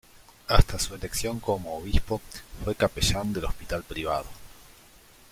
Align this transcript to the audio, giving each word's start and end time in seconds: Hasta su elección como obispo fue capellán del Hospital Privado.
Hasta 0.47 0.79
su 0.79 0.95
elección 0.95 1.39
como 1.39 1.77
obispo 1.77 2.21
fue 2.63 2.73
capellán 2.73 3.33
del 3.33 3.45
Hospital 3.45 3.83
Privado. 3.83 4.25